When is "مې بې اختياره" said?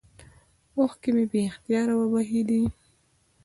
1.15-1.93